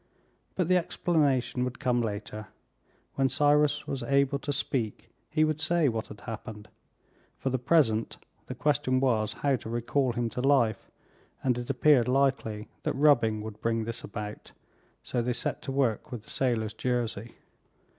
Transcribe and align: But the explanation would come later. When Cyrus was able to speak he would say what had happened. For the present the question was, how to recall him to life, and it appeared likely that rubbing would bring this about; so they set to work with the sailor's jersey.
But 0.55 0.67
the 0.67 0.77
explanation 0.77 1.63
would 1.63 1.77
come 1.77 2.01
later. 2.01 2.47
When 3.13 3.29
Cyrus 3.29 3.85
was 3.85 4.01
able 4.01 4.39
to 4.39 4.51
speak 4.51 5.11
he 5.29 5.43
would 5.43 5.61
say 5.61 5.89
what 5.89 6.07
had 6.07 6.21
happened. 6.21 6.69
For 7.37 7.51
the 7.51 7.59
present 7.59 8.17
the 8.47 8.55
question 8.55 8.99
was, 8.99 9.33
how 9.33 9.57
to 9.57 9.69
recall 9.69 10.13
him 10.13 10.27
to 10.31 10.41
life, 10.41 10.89
and 11.43 11.55
it 11.55 11.69
appeared 11.69 12.07
likely 12.07 12.67
that 12.81 12.93
rubbing 12.93 13.41
would 13.43 13.61
bring 13.61 13.83
this 13.83 14.03
about; 14.03 14.53
so 15.03 15.21
they 15.21 15.33
set 15.33 15.61
to 15.61 15.71
work 15.71 16.11
with 16.11 16.23
the 16.23 16.31
sailor's 16.31 16.73
jersey. 16.73 17.35